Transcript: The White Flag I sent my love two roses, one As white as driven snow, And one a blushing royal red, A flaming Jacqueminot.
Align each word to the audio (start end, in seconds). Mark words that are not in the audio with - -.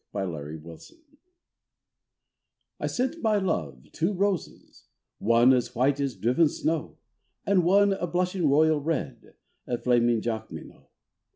The 0.13 0.25
White 0.25 0.63
Flag 0.63 0.99
I 2.79 2.87
sent 2.87 3.21
my 3.21 3.37
love 3.37 3.91
two 3.91 4.13
roses, 4.13 4.87
one 5.19 5.53
As 5.53 5.75
white 5.75 5.99
as 5.99 6.15
driven 6.15 6.49
snow, 6.49 6.97
And 7.45 7.63
one 7.63 7.93
a 7.93 8.07
blushing 8.07 8.49
royal 8.49 8.81
red, 8.81 9.35
A 9.67 9.77
flaming 9.77 10.19
Jacqueminot. 10.21 10.89